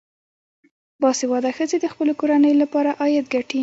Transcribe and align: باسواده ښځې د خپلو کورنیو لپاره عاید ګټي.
باسواده 1.01 1.49
ښځې 1.57 1.77
د 1.81 1.85
خپلو 1.93 2.13
کورنیو 2.19 2.59
لپاره 2.63 2.89
عاید 3.01 3.25
ګټي. 3.33 3.59